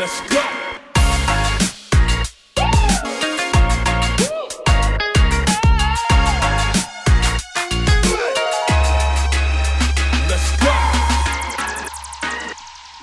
[0.00, 0.40] Let's go.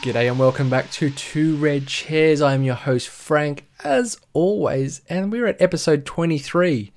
[0.01, 2.41] G'day and welcome back to Two Red Chairs.
[2.41, 6.91] I am your host Frank, as always, and we're at episode 23.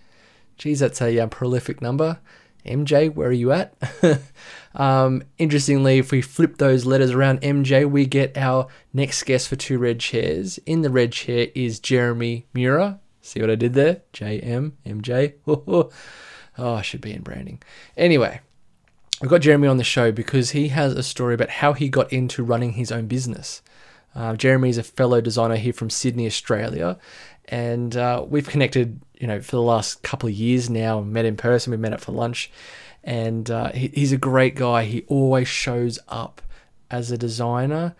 [0.56, 2.20] Geez, that's a uh, prolific number.
[2.64, 3.74] MJ, where are you at?
[4.74, 9.56] um, interestingly, if we flip those letters around MJ, we get our next guest for
[9.56, 10.58] Two Red Chairs.
[10.66, 13.00] In the red chair is Jeremy Mura.
[13.22, 14.02] See what I did there?
[14.12, 15.34] JM, MJ.
[15.46, 15.90] oh,
[16.58, 17.62] I should be in branding.
[17.96, 18.40] Anyway,
[19.22, 22.12] I've got Jeremy on the show because he has a story about how he got
[22.12, 23.62] into running his own business.
[24.14, 26.98] Uh, Jeremy is a fellow designer here from Sydney, Australia,
[27.50, 31.00] and uh, we've connected, you know, for the last couple of years now.
[31.00, 32.50] Met in person, we met up for lunch,
[33.02, 34.84] and uh, he, he's a great guy.
[34.84, 36.40] He always shows up
[36.90, 37.96] as a designer,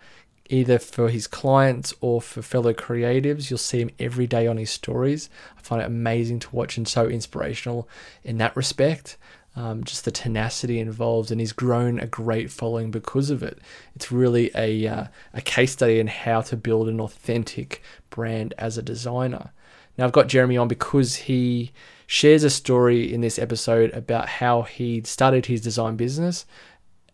[0.49, 3.49] either for his clients or for fellow creatives.
[3.49, 5.29] You'll see him every day on his stories.
[5.57, 7.89] I find it amazing to watch and so inspirational
[8.23, 9.17] in that respect
[9.55, 13.59] um, just the tenacity involved, and he's grown a great following because of it.
[13.95, 18.77] It's really a uh, a case study in how to build an authentic brand as
[18.77, 19.51] a designer.
[19.97, 21.73] Now I've got Jeremy on because he
[22.07, 26.45] shares a story in this episode about how he started his design business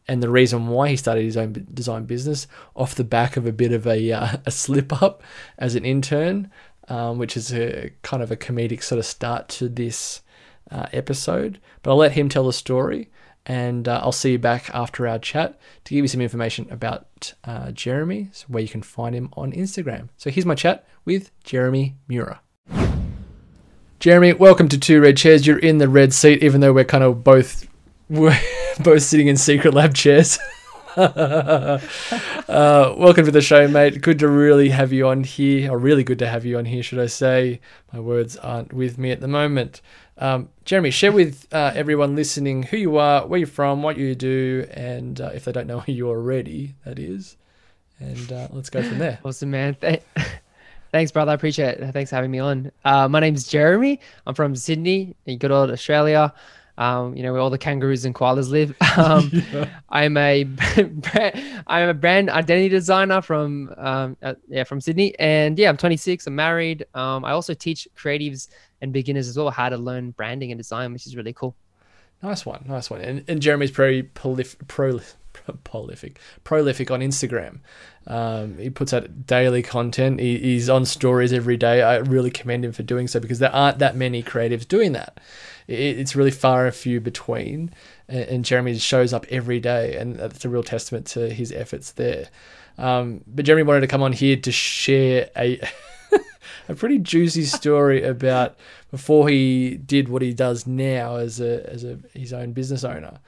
[0.07, 3.51] and the reason why he started his own design business off the back of a
[3.51, 5.21] bit of a, uh, a slip up
[5.57, 6.49] as an intern,
[6.87, 10.21] um, which is a kind of a comedic sort of start to this
[10.71, 11.59] uh, episode.
[11.81, 13.09] But I'll let him tell the story,
[13.45, 17.33] and uh, I'll see you back after our chat to give you some information about
[17.43, 20.09] uh, Jeremy, so where you can find him on Instagram.
[20.17, 22.41] So here's my chat with Jeremy Mura.
[23.99, 25.47] Jeremy, welcome to Two Red Chairs.
[25.47, 27.67] You're in the red seat, even though we're kind of both
[28.09, 28.37] we're
[28.83, 30.37] both sitting in Secretlab chairs.
[30.97, 31.79] uh,
[32.97, 34.01] welcome to the show, mate.
[34.01, 36.81] Good to really have you on here, or really good to have you on here,
[36.81, 37.59] should I say?
[37.93, 39.81] My words aren't with me at the moment.
[40.19, 44.15] Um, Jeremy, share with uh, everyone listening who you are, where you're from, what you
[44.15, 47.37] do, and uh, if they don't know who you are already, that is.
[47.99, 49.19] And uh, let's go from there.
[49.25, 49.75] Awesome, man.
[49.75, 50.01] Th-
[50.91, 51.31] Thanks, brother.
[51.31, 51.91] I appreciate it.
[51.91, 52.71] Thanks for having me on.
[52.85, 53.99] Uh, my name's Jeremy.
[54.25, 56.33] I'm from Sydney, in good old Australia.
[56.77, 58.75] Um, you know, where all the kangaroos and koalas live.
[58.97, 59.69] Um, yeah.
[59.89, 60.47] I'm a
[61.67, 66.25] I'm a brand identity designer from um, uh, yeah from Sydney, and yeah, I'm 26.
[66.27, 66.85] I'm married.
[66.93, 68.49] Um, I also teach creatives
[68.81, 71.55] and beginners as well how to learn branding and design, which is really cool.
[72.23, 73.01] Nice one, nice one.
[73.01, 75.13] And, and Jeremy's very prolif- prolif-
[75.63, 77.59] prolific, prolific on Instagram.
[78.07, 80.19] Um, he puts out daily content.
[80.19, 81.81] He, he's on stories every day.
[81.81, 85.19] I really commend him for doing so because there aren't that many creatives doing that.
[85.67, 87.71] It, it's really far and few between.
[88.07, 91.91] And, and, Jeremy shows up every day, and that's a real testament to his efforts
[91.91, 92.29] there.
[92.77, 95.59] Um, but Jeremy wanted to come on here to share a
[96.69, 98.55] a pretty juicy story about
[98.91, 103.19] before he did what he does now as a as a his own business owner.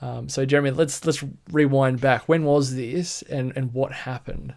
[0.00, 2.28] Um, so Jeremy, let's let's rewind back.
[2.28, 4.54] When was this, and and what happened?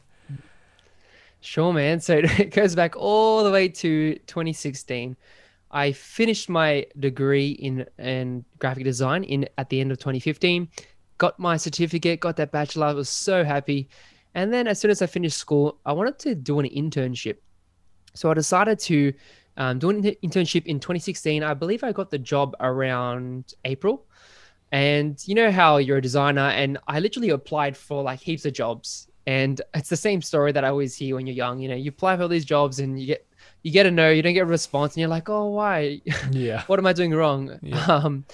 [1.40, 2.00] Sure, man.
[2.00, 5.18] So it goes back all the way to 2016.
[5.72, 10.70] I finished my degree in in graphic design in at the end of 2015.
[11.18, 12.88] Got my certificate, got that bachelor.
[12.88, 13.90] I was so happy.
[14.34, 17.38] And then as soon as I finished school, I wanted to do an internship.
[18.14, 19.14] So I decided to
[19.58, 21.44] um, do an internship in 2016.
[21.44, 24.06] I believe I got the job around April.
[24.72, 28.54] And you know how you're a designer, and I literally applied for like heaps of
[28.54, 29.08] jobs.
[29.28, 31.60] And it's the same story that I always hear when you're young.
[31.60, 33.28] You know, you apply for all these jobs and you get
[33.64, 36.02] you get a no, you don't get a response, and you're like, oh, why?
[36.32, 36.64] Yeah.
[36.68, 37.60] what am I doing wrong?
[37.62, 37.86] Yeah.
[37.90, 38.26] Um,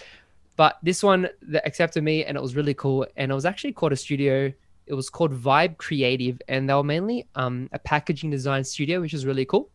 [0.55, 3.05] but this one that accepted me, and it was really cool.
[3.15, 4.51] And it was actually called a studio.
[4.87, 9.13] It was called Vibe Creative, and they were mainly um, a packaging design studio, which
[9.13, 9.69] was really cool.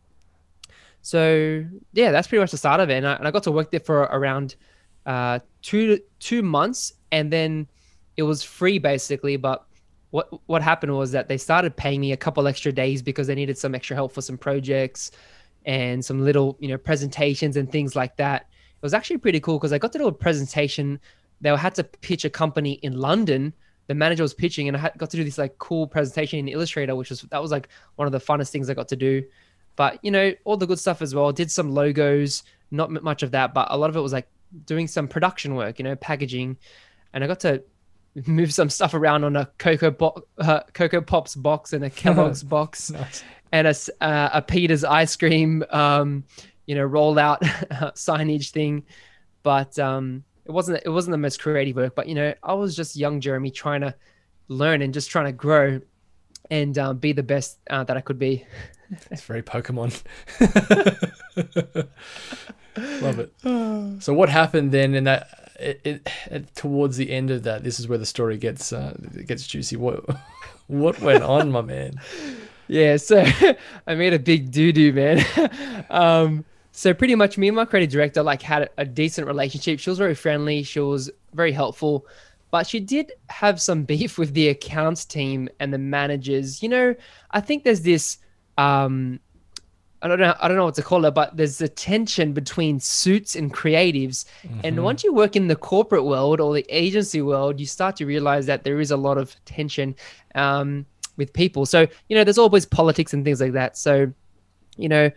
[1.02, 2.94] So yeah, that's pretty much the start of it.
[2.94, 4.56] And I, and I got to work there for around
[5.06, 7.68] uh, two two months, and then
[8.16, 9.36] it was free basically.
[9.36, 9.64] But
[10.10, 13.34] what what happened was that they started paying me a couple extra days because they
[13.34, 15.10] needed some extra help for some projects
[15.64, 18.42] and some little you know presentations and things like that.
[18.42, 21.00] It was actually pretty cool because I got to do a presentation.
[21.40, 23.52] They had to pitch a company in London.
[23.88, 26.48] The manager was pitching, and I had, got to do this like cool presentation in
[26.48, 29.24] Illustrator, which was that was like one of the funnest things I got to do.
[29.76, 31.32] But you know, all the good stuff as well.
[31.32, 34.28] Did some logos, not much of that, but a lot of it was like
[34.66, 36.56] doing some production work, you know, packaging,
[37.12, 37.62] and I got to
[38.26, 42.42] move some stuff around on a Cocoa bo- uh, Coco Pops box and a Kellogg's
[42.42, 43.24] box, nice.
[43.52, 46.24] and a uh, a Peter's ice cream, um,
[46.66, 47.40] you know, rollout
[47.94, 48.84] signage thing.
[49.42, 51.94] But um, it wasn't it wasn't the most creative work.
[51.94, 53.94] But you know, I was just young Jeremy trying to
[54.48, 55.80] learn and just trying to grow.
[56.50, 58.44] and um, be the best uh, that I could be.
[59.10, 60.02] It's very Pokemon.
[62.76, 64.02] Love it.
[64.02, 65.38] So what happened then in that?
[65.60, 68.96] It, it, it, towards the end of that, this is where the story gets uh,
[69.26, 69.76] gets juicy.
[69.76, 70.04] What
[70.66, 72.00] what went on, my man?
[72.68, 73.24] Yeah, so
[73.86, 75.24] I made a big doo doo, man.
[75.90, 79.78] um, so pretty much, me and my creative director like had a decent relationship.
[79.78, 80.62] She was very friendly.
[80.62, 82.06] She was very helpful,
[82.50, 86.62] but she did have some beef with the accounts team and the managers.
[86.62, 86.94] You know,
[87.30, 88.18] I think there's this
[88.56, 89.20] um,
[90.02, 92.80] I don't know I don't know what to call it, but there's a tension between
[92.80, 94.24] suits and creatives.
[94.42, 94.60] Mm-hmm.
[94.64, 98.06] And once you work in the corporate world or the agency world, you start to
[98.06, 99.94] realize that there is a lot of tension
[100.34, 100.84] um,
[101.16, 101.66] with people.
[101.66, 103.76] So, you know, there's always politics and things like that.
[103.78, 104.12] So,
[104.76, 105.10] you know,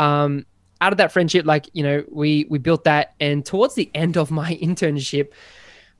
[0.00, 0.44] um,
[0.80, 4.16] out of that friendship, like, you know, we we built that and towards the end
[4.16, 5.28] of my internship,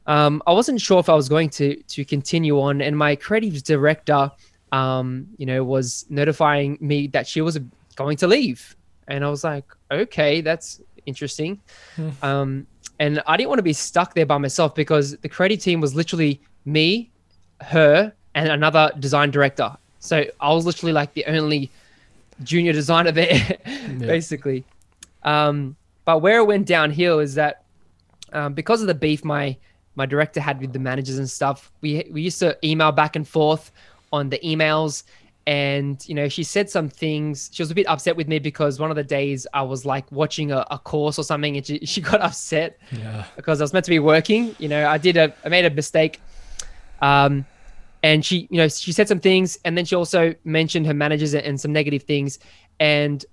[0.06, 2.82] um, I wasn't sure if I was going to to continue on.
[2.82, 4.32] And my creative director
[4.72, 7.60] um, you know, was notifying me that she was
[7.96, 8.76] going to leave.
[9.08, 11.60] And I was like, okay, that's interesting.
[11.96, 12.10] Hmm.
[12.22, 12.66] Um,
[12.98, 15.94] and I didn't want to be stuck there by myself because the creative team was
[15.94, 17.10] literally me,
[17.60, 19.76] her, and another design director.
[19.98, 21.70] So I was literally like the only
[22.42, 23.92] junior designer there, yeah.
[23.98, 24.64] basically.
[25.22, 27.64] Um, but where it went downhill is that
[28.32, 29.56] um, because of the beef my
[29.94, 33.28] my director had with the managers and stuff, we we used to email back and
[33.28, 33.70] forth
[34.12, 35.04] on the emails
[35.46, 37.50] and you know she said some things.
[37.52, 40.10] She was a bit upset with me because one of the days i was like
[40.12, 43.24] watching a, a course or something and she, she got upset yeah.
[43.36, 44.54] because i was meant to be working.
[44.58, 46.20] You know i did a i made a mistake.
[47.00, 47.44] Um
[48.02, 51.34] and she you know she said some things and then she also mentioned her managers
[51.34, 52.38] and some negative things.
[52.78, 53.24] And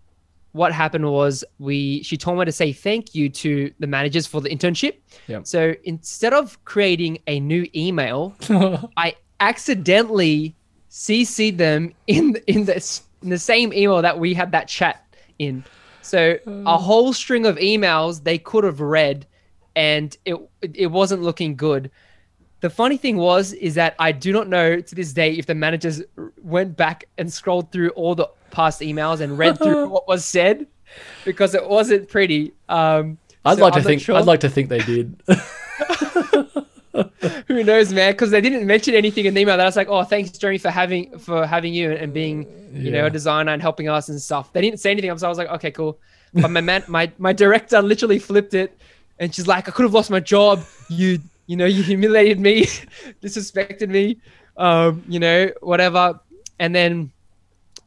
[0.51, 4.41] what happened was we she told me to say thank you to the managers for
[4.41, 4.95] the internship.
[5.27, 5.45] Yep.
[5.45, 8.35] so instead of creating a new email
[8.97, 10.55] i accidentally
[10.89, 15.05] CC'd them in in the in the same email that we had that chat
[15.37, 15.63] in.
[16.01, 19.27] So a whole string of emails they could have read,
[19.75, 21.91] and it it wasn't looking good.
[22.61, 25.55] The funny thing was is that I do not know to this day if the
[25.55, 26.01] managers
[26.41, 30.67] went back and scrolled through all the past emails and read through what was said
[31.23, 32.53] because it wasn't pretty.
[32.67, 34.15] Um, I'd so like I'm to think sure.
[34.15, 35.21] I'd like to think they did.
[37.47, 38.11] Who knows, man?
[38.11, 39.57] Because they didn't mention anything in the email.
[39.57, 42.43] That I was like, "Oh, thanks, Jeremy, for having for having you and being,
[42.73, 43.01] you yeah.
[43.01, 45.15] know, a designer and helping us and stuff." They didn't say anything.
[45.17, 45.99] So I was like, "Okay, cool."
[46.33, 48.77] But my man, my my director literally flipped it,
[49.19, 50.63] and she's like, "I could have lost my job.
[50.89, 52.63] You, you know, you humiliated me,
[53.21, 54.17] disrespected me,
[54.57, 56.19] um, you know, whatever."
[56.59, 57.11] And then,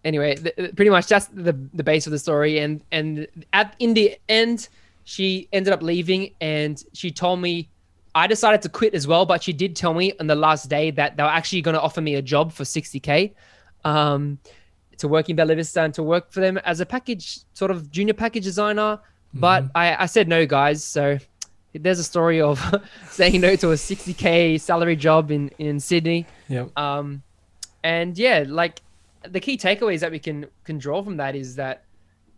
[0.04, 2.58] anyway, th- pretty much that's the the base of the story.
[2.58, 4.68] And and at in the end,
[5.04, 7.68] she ended up leaving, and she told me
[8.14, 10.90] I decided to quit as well, but she did tell me on the last day
[10.92, 13.32] that they were actually going to offer me a job for 60k
[13.84, 14.38] um,
[14.98, 17.90] to work in Bella Vista and to work for them as a package, sort of
[17.90, 18.98] junior package designer.
[18.98, 19.40] Mm-hmm.
[19.40, 20.84] But I, I said no, guys.
[20.84, 21.18] So
[21.74, 22.60] there's a story of
[23.10, 26.26] saying no to a 60k salary job in in Sydney.
[26.48, 26.66] Yeah.
[26.76, 27.22] Um,
[27.82, 28.82] and yeah, like
[29.28, 31.84] the key takeaways that we can can draw from that is that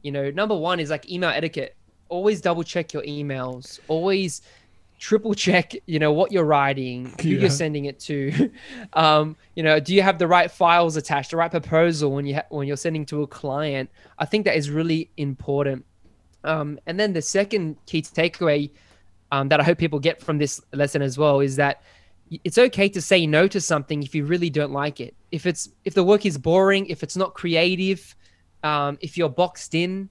[0.03, 1.77] you know number one is like email etiquette.
[2.09, 3.81] Always double check your emails.
[3.89, 4.43] Always
[5.05, 7.41] triple check you know what you're writing who yeah.
[7.43, 8.51] you're sending it to.
[8.95, 12.37] Um, you know do you have the right files attached the right proposal when you
[12.37, 13.91] ha- when you're sending to a client?
[14.19, 15.85] I think that is really important.
[16.45, 18.71] Um, and then the second key takeaway
[19.33, 21.83] um, that i hope people get from this lesson as well is that
[22.31, 25.15] it's okay to say no to something if you really don't like it.
[25.31, 28.17] If it's if the work is boring if it's not creative
[28.63, 30.09] um, if you're boxed in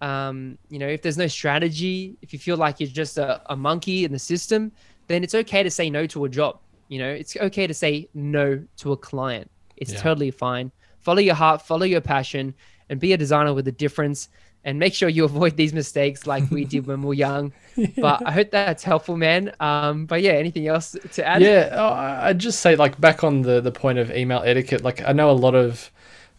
[0.00, 3.56] um, you know, if there's no strategy, if you feel like you're just a, a
[3.56, 4.72] monkey in the system,
[5.06, 6.58] then it's okay to say no to a job.
[6.88, 9.50] You know, it's okay to say no to a client.
[9.76, 10.00] It's yeah.
[10.00, 10.70] totally fine.
[11.00, 12.54] Follow your heart, follow your passion,
[12.88, 14.28] and be a designer with a difference.
[14.64, 17.52] And make sure you avoid these mistakes like we did when we were young.
[17.76, 17.86] yeah.
[17.98, 19.52] But I hope that's helpful, man.
[19.60, 21.40] Um, but yeah, anything else to add?
[21.40, 24.82] Yeah, oh, I'd just say like back on the the point of email etiquette.
[24.82, 25.92] Like I know a lot of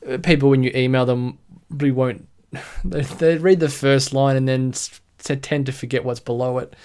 [0.05, 2.27] uh, people when you email them, we won't
[2.85, 4.73] they, they read the first line and then
[5.17, 6.75] tend to forget what's below it.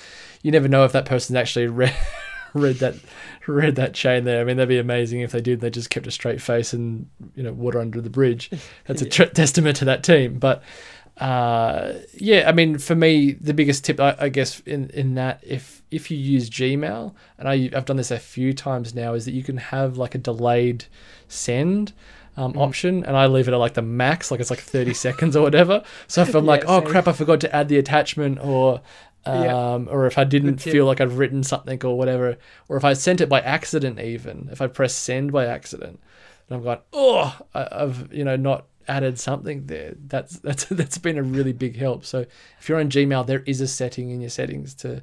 [0.43, 1.95] You never know if that person's actually read
[2.55, 2.95] read that
[3.47, 4.41] read that chain there.
[4.41, 5.61] I mean, that'd be amazing if they did.
[5.61, 8.51] They just kept a straight face and you know water under the bridge.
[8.87, 10.39] That's a tr- testament to that team.
[10.39, 10.63] But
[11.19, 15.41] uh, yeah, I mean, for me, the biggest tip, I, I, guess, in in that
[15.43, 19.27] if if you use Gmail, and I, I've done this a few times now, is
[19.27, 20.87] that you can have like a delayed
[21.29, 21.93] send
[22.37, 22.61] um, mm.
[22.61, 25.43] option, and I leave it at like the max, like it's like 30 seconds or
[25.43, 25.85] whatever.
[26.07, 26.91] So if I'm yeah, like, oh same.
[26.91, 28.81] crap, I forgot to add the attachment, or
[29.27, 29.93] um, yeah.
[29.93, 32.39] or if I didn't feel like I'd written something or whatever,
[32.69, 36.01] or if I sent it by accident, even if I press send by accident,
[36.49, 39.95] and I'm going, oh, I, I've you know not added something there.
[40.07, 42.05] That's that's that's been a really big help.
[42.05, 42.25] So
[42.61, 45.03] if you're on Gmail, there is a setting in your settings to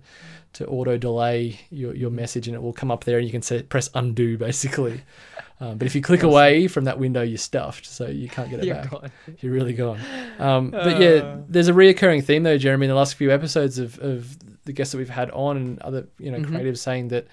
[0.53, 3.41] to auto delay your, your message, and it will come up there, and you can
[3.43, 5.01] set, press undo basically.
[5.61, 8.59] Um, but if you click away from that window, you're stuffed, so you can't get
[8.61, 8.89] it You're back.
[8.91, 9.11] gone.
[9.41, 9.99] You're really gone.
[10.39, 13.99] Um, but yeah, there's a reoccurring theme though, Jeremy, in the last few episodes of,
[13.99, 16.45] of the guests that we've had on and other you know Mhm.
[16.45, 17.27] creatives saying that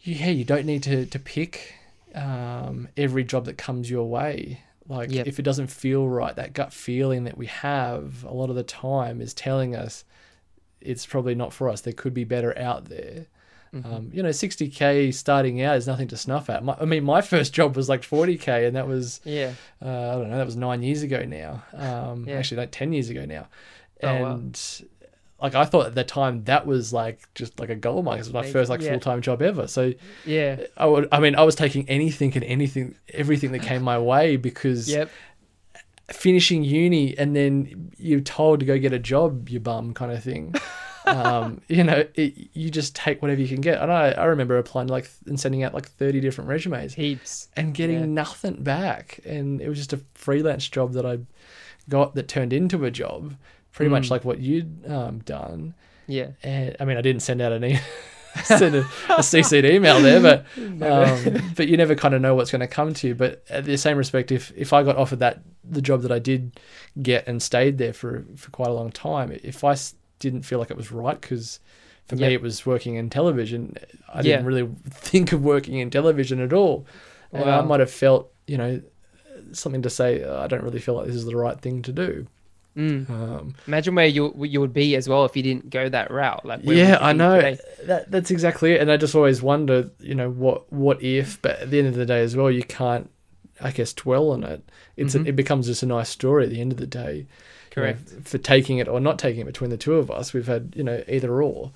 [0.00, 1.74] you, yeah, you don't need to to pick
[2.14, 4.62] um, every job that comes your way.
[4.90, 5.26] Like Yep.
[5.28, 8.62] if it doesn't feel right, that gut feeling that we have a lot of the
[8.64, 10.04] time is telling us
[10.80, 11.80] it's probably not for us.
[11.82, 13.26] There could be better out there.
[13.72, 13.86] Mhm.
[13.86, 16.64] Um, you know, 60k starting out is nothing to snuff at.
[16.64, 19.52] My, I mean, my first job was like 40k, and that was yeah.
[19.80, 21.62] uh, I don't know, that was nine years ago now.
[21.72, 22.34] Um, Yeah.
[22.38, 23.46] Actually, like 10 years ago now.
[24.02, 24.40] Oh, wow.
[25.42, 28.16] Like, I thought at the time that was like just like a gold mine.
[28.16, 28.52] It was my Amazing.
[28.52, 28.90] first like Yeah.
[28.90, 29.66] full time job ever.
[29.66, 29.92] So
[30.26, 30.60] Yeah.
[30.76, 34.36] I would, I mean, I was taking anything and anything, everything that came my way
[34.36, 35.10] because Yep.
[36.10, 40.22] finishing uni and then you're told to go get a job, you bum kind of
[40.22, 40.54] thing.
[41.06, 43.80] um, you know, it, you just take whatever you can get.
[43.80, 47.48] And I, I remember applying like and sending out like 30 different resumes Heaps.
[47.56, 48.06] and getting Yeah.
[48.06, 49.20] nothing back.
[49.24, 51.18] And it was just a freelance job that I
[51.88, 53.36] got that turned into a job,
[53.72, 54.10] pretty much Mm.
[54.10, 55.74] like what you'd um, done.
[56.06, 56.28] Yeah.
[56.42, 57.80] And I mean, I didn't send out an email.
[58.44, 62.52] Send a, a CC'd email there, but um, but you never kind of know what's
[62.52, 63.14] going to come to you.
[63.16, 66.20] But at the same respect, if if I got offered that the job that I
[66.20, 66.60] did
[67.02, 70.60] get and stayed there for for quite a long time, if I s- didn't feel
[70.60, 71.58] like it was right, because
[72.06, 73.74] for me it was working in television,
[74.08, 74.36] I Yeah.
[74.36, 76.86] didn't really think of working in television at all.
[77.32, 78.80] And I might have felt, you know,
[79.50, 80.22] something to say.
[80.22, 82.28] "Oh, I don't really feel like this is the right thing to do.
[82.76, 83.10] Mm.
[83.10, 86.44] Um, Imagine where you you would be as well if you didn't go that route.
[86.46, 87.58] Like yeah, I know today?
[87.86, 88.80] that that's exactly it.
[88.80, 91.40] And I just always wonder, you know, what what if?
[91.42, 93.10] But at the end of the day, as well, you can't,
[93.60, 94.62] I guess, dwell on it.
[94.96, 95.26] It's Mhm.
[95.26, 97.26] a, it becomes just a nice story at the end of the day.
[97.76, 98.10] you know, Correct.
[98.24, 100.84] for taking it or not taking it between the two of us, we've had you
[100.84, 101.72] know either or.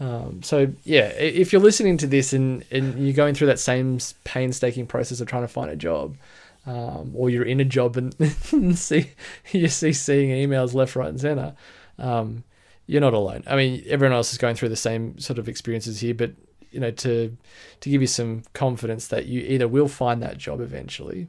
[0.00, 3.98] Um, so yeah, if you're listening to this and and you're going through that same
[4.24, 6.16] painstaking process of trying to find a job.
[6.66, 7.96] Um, or you're in a job
[8.52, 9.10] and see
[9.52, 11.54] you see seeing emails left, right, and center.
[11.98, 12.44] Um,
[12.86, 13.44] you're not alone.
[13.46, 16.32] I mean, everyone else is going through the same sort of experiences here, but
[16.70, 17.36] you know, to
[17.80, 21.28] to give you some confidence that you either will find that job eventually,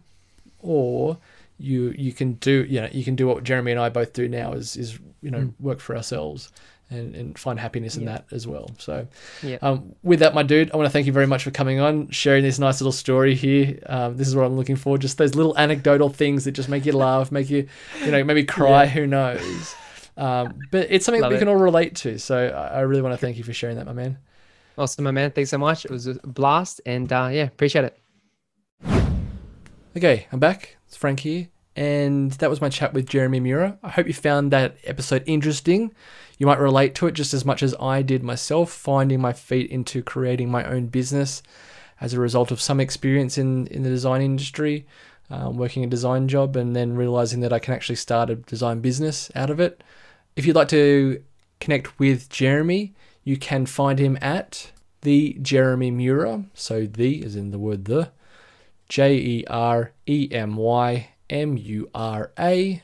[0.59, 1.17] or
[1.57, 4.27] you you can do you know you can do what Jeremy and I both do
[4.27, 5.53] now is is you know Mm.
[5.59, 6.51] work for ourselves
[6.89, 8.09] and and find happiness in Yeah.
[8.13, 8.69] that as well.
[8.77, 9.07] So,
[9.41, 9.57] Yeah.
[9.61, 12.09] um, with that, my dude, I want to thank you very much for coming on,
[12.09, 13.79] sharing this nice little story here.
[13.87, 16.85] Um, this is what I'm looking for, just those little anecdotal things that just make
[16.85, 17.67] you laugh, make you
[18.03, 18.83] you know maybe cry.
[18.83, 18.89] Yeah.
[18.91, 19.75] Who knows?
[20.17, 21.39] Um, but it's something that Love we it.
[21.39, 22.17] can all relate to.
[22.19, 24.17] So I I really want to thank you for sharing that, my man.
[24.77, 25.31] Awesome, my man.
[25.31, 25.85] Thanks so much.
[25.85, 27.97] It was a blast, and uh, yeah, appreciate it.
[29.97, 30.77] Okay, I'm back.
[30.87, 31.47] It's Frank here.
[31.77, 33.77] And that was my chat with Jeremy Mura.
[33.83, 35.93] I hope you found that episode interesting.
[36.37, 39.69] You might relate to it just as much as I did myself, finding my feet
[39.71, 41.41] into creating my own business
[42.01, 44.85] as a result of some experience in, in the design industry,
[45.29, 48.81] um, working a design job, and then realizing that I can actually start a design
[48.81, 49.81] business out of it.
[50.35, 51.23] If you'd like to
[51.61, 56.45] connect with Jeremy, you can find him at the Jeremy Mura.
[56.53, 58.11] So the is in the word the.
[58.89, 62.61] J E R E M Y M U R A.
[62.63, 62.81] You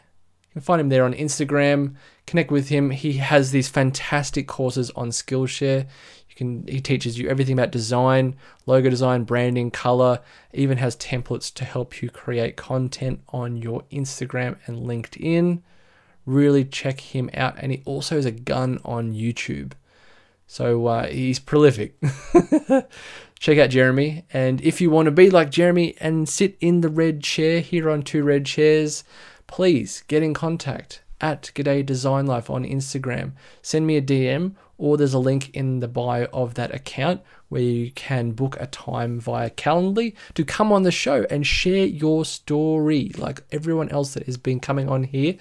[0.53, 1.95] can find him there on Instagram.
[2.31, 2.91] Connect with him.
[2.91, 5.85] He has these fantastic courses on Skillshare.
[6.29, 10.21] You can he teaches you everything about design, logo design, branding, color,
[10.53, 15.61] even has templates to help you create content on your Instagram and LinkedIn.
[16.25, 19.73] Really check him out and he also has a gun on YouTube.
[20.47, 22.01] So uh, he's prolific.
[23.39, 24.23] Check out Jeremy.
[24.31, 27.89] And if you want to be like Jeremy and sit in the red chair here
[27.89, 29.03] on Two Red Chairs,
[29.47, 33.33] please get in contact at G'day Design Life on Instagram.
[33.61, 37.61] Send me a DM or there's a link in the bio of that account where
[37.61, 42.25] you can book a time via Calendly to come on the show and share your
[42.25, 45.35] story like everyone else that has been coming on here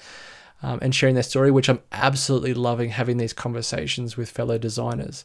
[0.63, 5.25] um, and sharing their story, which I'm absolutely loving having these conversations with fellow designers.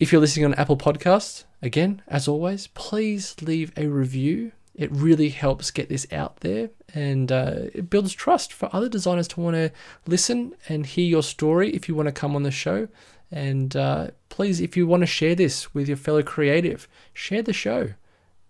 [0.00, 4.52] If you're listening on Apple Podcasts, again, as always, please leave a review.
[4.74, 9.28] It really helps get this out there and uh, it builds trust for other designers
[9.28, 9.72] to want to
[10.06, 12.88] listen and hear your story if you want to come on the show.
[13.30, 17.52] And uh, please, if you want to share this with your fellow creative, share the
[17.52, 17.94] show.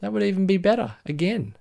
[0.00, 0.97] That would even be better.
[1.07, 1.57] Again,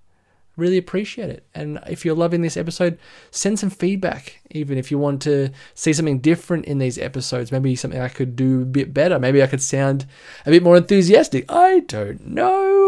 [0.58, 1.46] really appreciate it.
[1.56, 3.00] And if you're loving this episode,
[3.32, 4.42] send some feedback.
[4.52, 8.36] Even if you want to see something different in these episodes, maybe something I could
[8.36, 9.18] do a bit better.
[9.18, 10.06] Maybe I could sound
[10.46, 11.46] a bit more enthusiastic.
[11.50, 12.85] I don't know.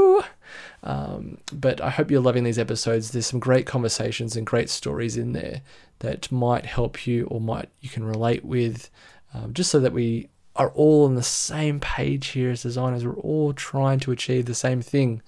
[0.88, 3.12] Um, but I hope you're loving these episodes.
[3.12, 5.62] There's some great conversations and great stories in there
[6.00, 8.90] that might help you or might you can relate with,
[9.34, 13.06] um, just so that we are all on the same page here as designers.
[13.06, 15.22] We're all trying to achieve the same thing.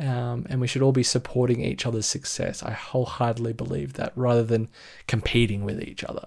[0.00, 2.62] Um, and we should all be supporting each other's success.
[2.62, 4.68] I wholeheartedly believe that rather than
[5.06, 6.26] competing with each other.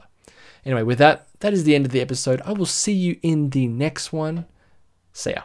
[0.66, 2.42] Anyway, with that, that is the end of the episode.
[2.46, 4.46] I will see you in the next one.
[5.12, 5.44] See ya.